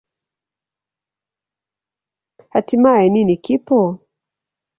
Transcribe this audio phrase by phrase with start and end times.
[2.53, 3.77] Hatimaye, nini kipo?